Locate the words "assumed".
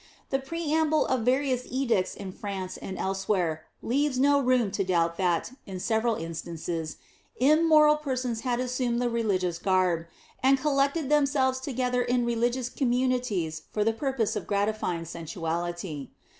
8.59-8.99